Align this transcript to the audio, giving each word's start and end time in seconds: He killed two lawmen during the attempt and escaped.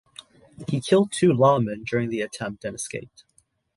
He 0.67 0.81
killed 0.81 1.11
two 1.11 1.27
lawmen 1.29 1.85
during 1.85 2.09
the 2.09 2.21
attempt 2.21 2.65
and 2.65 2.73
escaped. 2.73 3.23